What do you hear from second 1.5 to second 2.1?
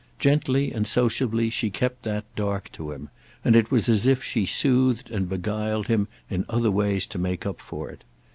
she kept